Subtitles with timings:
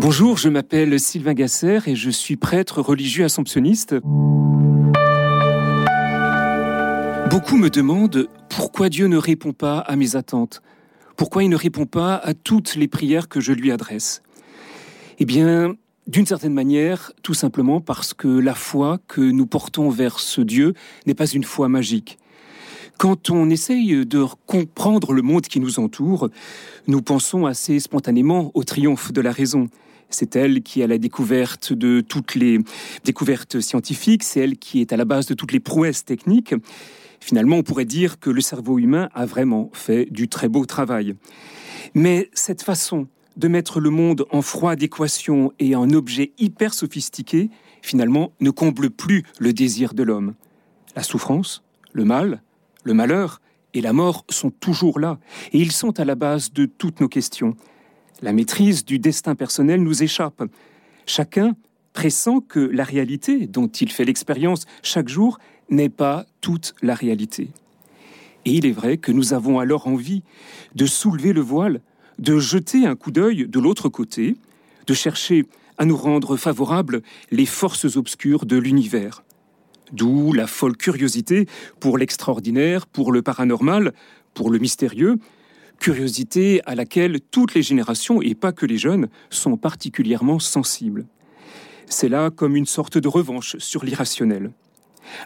[0.00, 3.96] Bonjour, je m'appelle Sylvain Gasser et je suis prêtre religieux assomptionniste.
[7.30, 10.62] Beaucoup me demandent pourquoi Dieu ne répond pas à mes attentes,
[11.16, 14.22] pourquoi il ne répond pas à toutes les prières que je lui adresse.
[15.18, 15.74] Eh bien,
[16.06, 20.74] d'une certaine manière, tout simplement parce que la foi que nous portons vers ce Dieu
[21.06, 22.18] n'est pas une foi magique.
[22.98, 26.30] Quand on essaye de comprendre le monde qui nous entoure,
[26.88, 29.68] nous pensons assez spontanément au triomphe de la raison.
[30.10, 32.58] C'est elle qui a la découverte de toutes les
[33.04, 36.56] découvertes scientifiques, c'est elle qui est à la base de toutes les prouesses techniques.
[37.20, 41.14] Finalement, on pourrait dire que le cerveau humain a vraiment fait du très beau travail.
[41.94, 47.48] Mais cette façon de mettre le monde en froide équation et en objet hyper sophistiqué,
[47.80, 50.34] finalement, ne comble plus le désir de l'homme.
[50.96, 52.42] La souffrance, le mal,
[52.88, 53.42] le malheur
[53.74, 55.18] et la mort sont toujours là,
[55.52, 57.54] et ils sont à la base de toutes nos questions.
[58.22, 60.42] La maîtrise du destin personnel nous échappe.
[61.04, 61.54] Chacun
[61.92, 67.50] pressent que la réalité dont il fait l'expérience chaque jour n'est pas toute la réalité.
[68.46, 70.22] Et il est vrai que nous avons alors envie
[70.74, 71.82] de soulever le voile,
[72.18, 74.36] de jeter un coup d'œil de l'autre côté,
[74.86, 75.44] de chercher
[75.76, 79.22] à nous rendre favorables les forces obscures de l'univers.
[79.92, 81.46] D'où la folle curiosité
[81.80, 83.92] pour l'extraordinaire, pour le paranormal,
[84.34, 85.16] pour le mystérieux,
[85.78, 91.06] curiosité à laquelle toutes les générations, et pas que les jeunes, sont particulièrement sensibles.
[91.86, 94.50] C'est là comme une sorte de revanche sur l'irrationnel.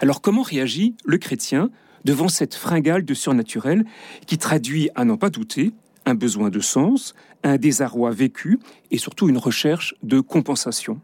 [0.00, 1.70] Alors comment réagit le chrétien
[2.04, 3.84] devant cette fringale de surnaturel
[4.26, 5.72] qui traduit, à n'en pas douter,
[6.04, 8.58] un besoin de sens, un désarroi vécu
[8.90, 11.00] et surtout une recherche de compensation?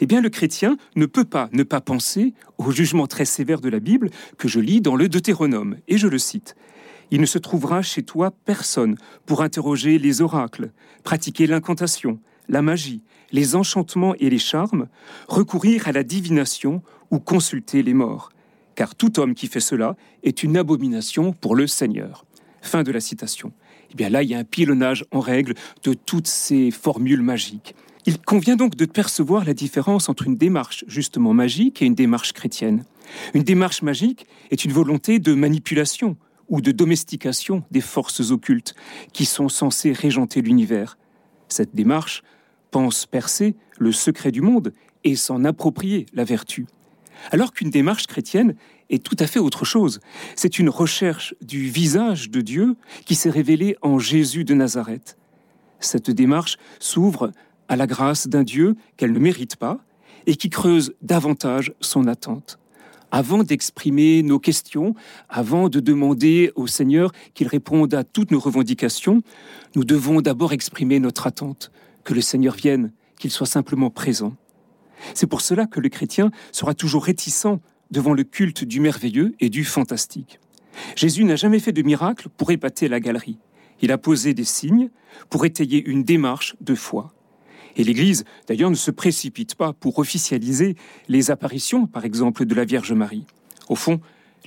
[0.00, 3.68] Eh bien, le chrétien ne peut pas ne pas penser au jugement très sévère de
[3.68, 6.56] la Bible que je lis dans le Deutéronome, et je le cite.
[7.10, 8.96] Il ne se trouvera chez toi personne
[9.26, 12.18] pour interroger les oracles, pratiquer l'incantation,
[12.48, 14.88] la magie, les enchantements et les charmes,
[15.28, 18.30] recourir à la divination ou consulter les morts.
[18.74, 22.24] Car tout homme qui fait cela est une abomination pour le Seigneur.
[22.62, 23.52] Fin de la citation.
[23.92, 27.74] Eh bien là, il y a un pilonnage en règle de toutes ces formules magiques.
[28.06, 32.32] Il convient donc de percevoir la différence entre une démarche justement magique et une démarche
[32.32, 32.84] chrétienne.
[33.32, 36.16] Une démarche magique est une volonté de manipulation
[36.48, 38.74] ou de domestication des forces occultes
[39.12, 40.98] qui sont censées régenter l'univers.
[41.48, 42.22] Cette démarche
[42.70, 44.72] pense percer le secret du monde
[45.04, 46.66] et s'en approprier la vertu.
[47.30, 48.54] Alors qu'une démarche chrétienne
[48.90, 50.00] est tout à fait autre chose.
[50.36, 52.76] C'est une recherche du visage de Dieu
[53.06, 55.16] qui s'est révélé en Jésus de Nazareth.
[55.80, 57.32] Cette démarche s'ouvre
[57.68, 59.80] à la grâce d'un Dieu qu'elle ne mérite pas
[60.26, 62.58] et qui creuse davantage son attente.
[63.10, 64.94] Avant d'exprimer nos questions,
[65.28, 69.22] avant de demander au Seigneur qu'il réponde à toutes nos revendications,
[69.76, 71.70] nous devons d'abord exprimer notre attente,
[72.02, 74.34] que le Seigneur vienne, qu'il soit simplement présent.
[75.14, 77.60] C'est pour cela que le chrétien sera toujours réticent
[77.90, 80.40] devant le culte du merveilleux et du fantastique.
[80.96, 83.38] Jésus n'a jamais fait de miracle pour épater la galerie.
[83.80, 84.90] Il a posé des signes
[85.30, 87.14] pour étayer une démarche de foi.
[87.76, 90.76] Et l'Église, d'ailleurs, ne se précipite pas pour officialiser
[91.08, 93.26] les apparitions, par exemple, de la Vierge Marie.
[93.68, 94.00] Au fond,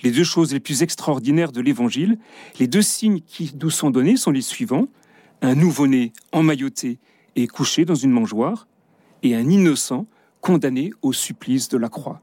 [0.04, 2.18] les deux choses les plus extraordinaires de l'Évangile,
[2.60, 4.88] les deux signes qui nous sont donnés sont les suivants.
[5.42, 7.00] Un nouveau-né emmailloté
[7.36, 8.68] et couché dans une mangeoire,
[9.24, 10.08] et un innocent
[10.42, 12.22] condamné au supplice de la croix.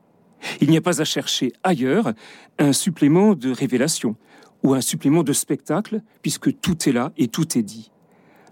[0.61, 2.13] Il n'y a pas à chercher ailleurs
[2.59, 4.17] un supplément de révélation
[4.63, 7.91] ou un supplément de spectacle, puisque tout est là et tout est dit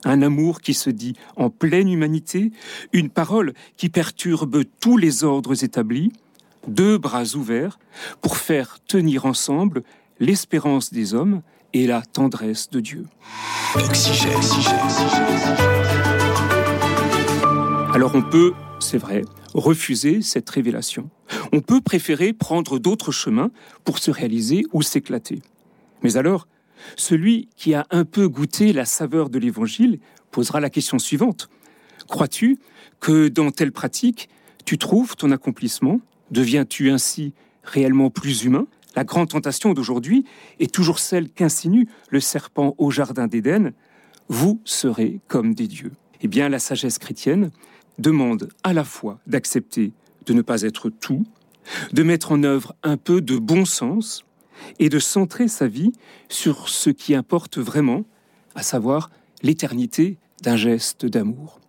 [0.05, 2.53] un amour qui se dit en pleine humanité,
[2.93, 6.13] une parole qui perturbe tous les ordres établis,
[6.69, 7.79] deux bras ouverts
[8.21, 9.83] pour faire tenir ensemble
[10.21, 11.43] l'espérance des hommes
[11.73, 13.07] et la tendresse de Dieu.
[17.95, 19.23] Alors on peut, c'est vrai,
[19.55, 21.11] refuser cette révélation.
[21.53, 23.51] On peut préférer prendre d'autres chemins
[23.85, 25.41] pour se réaliser ou s'éclater.
[26.03, 26.47] Mais alors,
[26.97, 29.99] celui qui a un peu goûté la saveur de l'Évangile
[30.31, 31.49] posera la question suivante.
[32.09, 32.59] Crois-tu
[33.01, 34.29] que dans telle pratique,
[34.65, 36.01] tu trouves ton accomplissement?
[36.31, 37.35] Deviens-tu ainsi
[37.65, 38.67] réellement plus humain?
[38.95, 40.25] La grande tentation d'aujourd'hui
[40.61, 43.73] est toujours celle qu'insinue le serpent au Jardin d'Éden.
[44.29, 45.93] Vous serez comme des dieux.
[46.21, 47.51] Eh bien, la sagesse chrétienne
[47.99, 49.93] demande à la fois d'accepter
[50.27, 51.25] de ne pas être tout,
[51.93, 54.25] de mettre en œuvre un peu de bon sens,
[54.79, 55.93] et de centrer sa vie
[56.29, 58.05] sur ce qui importe vraiment,
[58.55, 59.11] à savoir
[59.43, 61.61] l'éternité d'un geste d'amour.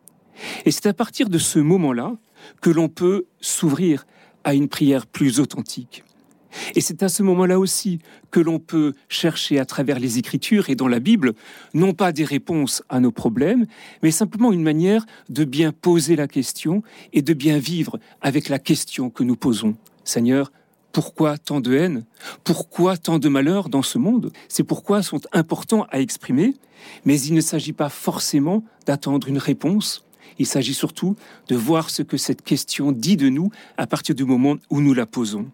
[0.66, 2.16] Et c'est à partir de ce moment-là
[2.62, 4.06] que l'on peut s'ouvrir
[4.44, 6.04] à une prière plus authentique.
[6.76, 8.00] Et c'est à ce moment-là aussi
[8.32, 11.34] que l'on peut chercher à travers les Écritures et dans la Bible,
[11.74, 13.66] non pas des réponses à nos problèmes,
[14.04, 18.60] mais simplement une manière de bien poser la question et de bien vivre avec la
[18.60, 19.76] question que nous posons.
[20.04, 20.52] Seigneur,
[20.94, 22.06] pourquoi tant de haine?
[22.44, 24.32] Pourquoi tant de malheur dans ce monde?
[24.48, 26.54] Ces pourquoi sont importants à exprimer,
[27.04, 30.06] mais il ne s'agit pas forcément d'attendre une réponse.
[30.40, 31.16] Il s'agit surtout
[31.48, 34.94] de voir ce que cette question dit de nous à partir du moment où nous
[34.94, 35.48] la posons.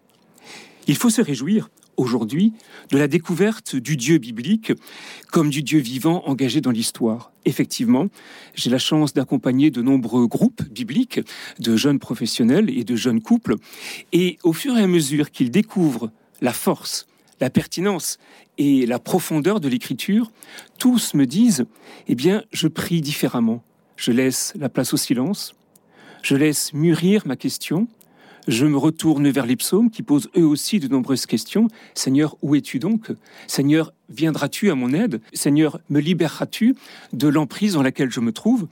[0.86, 2.52] Il faut se réjouir aujourd'hui
[2.90, 4.72] de la découverte du Dieu biblique
[5.30, 7.32] comme du Dieu vivant engagé dans l'histoire.
[7.44, 8.08] Effectivement,
[8.54, 11.20] j'ai la chance d'accompagner de nombreux groupes bibliques
[11.58, 13.56] de jeunes professionnels et de jeunes couples,
[14.12, 16.10] et au fur et à mesure qu'ils découvrent
[16.40, 17.06] la force,
[17.40, 18.18] la pertinence
[18.58, 20.32] et la profondeur de l'écriture,
[20.78, 21.66] tous me disent,
[22.08, 23.62] eh bien, je prie différemment.
[23.96, 25.54] Je laisse la place au silence,
[26.22, 27.88] je laisse mûrir ma question,
[28.50, 31.68] je me retourne vers les psaumes qui posent eux aussi de nombreuses questions.
[31.94, 33.12] Seigneur, où es-tu donc?
[33.46, 35.20] Seigneur, viendras-tu à mon aide?
[35.32, 36.74] Seigneur, me libéreras-tu
[37.12, 38.66] de l'emprise dans laquelle je me trouve?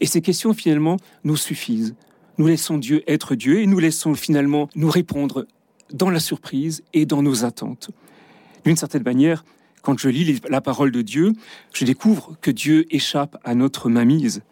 [0.00, 1.94] Et ces questions finalement nous suffisent.
[2.36, 5.46] Nous laissons Dieu être Dieu et nous laissons finalement nous répondre
[5.92, 7.90] dans la surprise et dans nos attentes.
[8.66, 9.44] D'une certaine manière,
[9.80, 11.32] quand je lis la parole de Dieu,
[11.72, 14.42] je découvre que Dieu échappe à notre mainmise.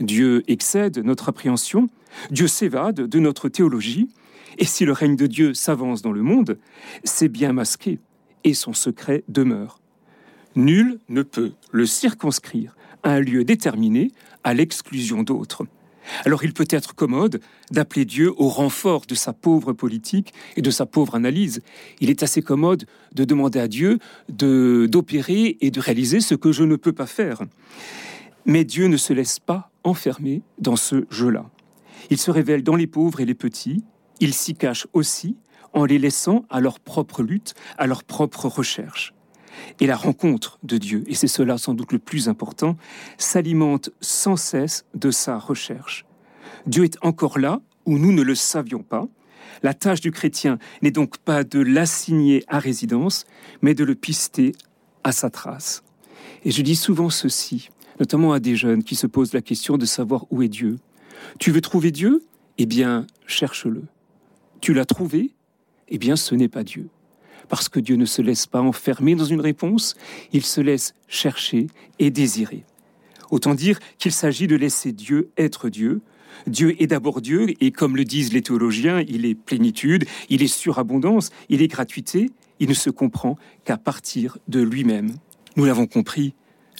[0.00, 1.88] Dieu excède notre appréhension,
[2.30, 4.08] Dieu s'évade de notre théologie,
[4.58, 6.58] et si le règne de Dieu s'avance dans le monde,
[7.04, 7.98] c'est bien masqué,
[8.44, 9.80] et son secret demeure.
[10.54, 14.10] Nul ne peut le circonscrire à un lieu déterminé
[14.44, 15.64] à l'exclusion d'autres.
[16.24, 17.40] Alors il peut être commode
[17.70, 21.60] d'appeler Dieu au renfort de sa pauvre politique et de sa pauvre analyse.
[22.00, 26.64] Il est assez commode de demander à Dieu d'opérer et de réaliser ce que je
[26.64, 27.42] ne peux pas faire.
[28.44, 31.48] Mais Dieu ne se laisse pas enfermer dans ce jeu-là.
[32.10, 33.84] Il se révèle dans les pauvres et les petits,
[34.22, 35.36] il s'y cache aussi
[35.72, 39.14] en les laissant à leur propre lutte, à leur propre recherche.
[39.80, 42.76] Et la rencontre de Dieu, et c'est cela sans doute le plus important,
[43.18, 46.06] s'alimente sans cesse de sa recherche.
[46.66, 49.08] Dieu est encore là où nous ne le savions pas.
[49.64, 53.26] La tâche du chrétien n'est donc pas de l'assigner à résidence,
[53.60, 54.54] mais de le pister
[55.02, 55.82] à sa trace.
[56.44, 59.84] Et je dis souvent ceci, notamment à des jeunes qui se posent la question de
[59.84, 60.78] savoir où est Dieu.
[61.40, 62.22] Tu veux trouver Dieu?
[62.58, 63.82] Eh bien, cherche-le.
[64.62, 65.32] Tu l'as trouvé
[65.88, 66.88] Eh bien, ce n'est pas Dieu.
[67.48, 69.96] Parce que Dieu ne se laisse pas enfermer dans une réponse,
[70.32, 71.66] il se laisse chercher
[71.98, 72.64] et désirer.
[73.32, 76.00] Autant dire qu'il s'agit de laisser Dieu être Dieu.
[76.46, 80.46] Dieu est d'abord Dieu, et comme le disent les théologiens, il est plénitude, il est
[80.46, 82.30] surabondance, il est gratuité,
[82.60, 85.16] il ne se comprend qu'à partir de lui-même.
[85.56, 86.34] Nous l'avons compris,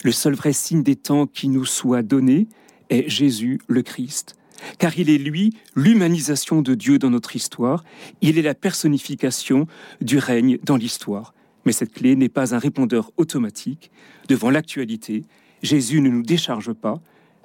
[0.04, 2.46] le seul vrai signe des temps qui nous soit donné
[2.90, 4.36] est Jésus le Christ.
[4.78, 7.84] Car il est lui l'humanisation de Dieu dans notre histoire,
[8.20, 9.66] il est la personnification
[10.00, 11.34] du règne dans l'histoire.
[11.64, 13.90] Mais cette clé n'est pas un répondeur automatique.
[14.28, 15.24] Devant l'actualité,
[15.62, 17.00] Jésus ne nous décharge pas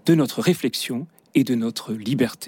[0.06, 2.46] de notre réflexion et de notre liberté.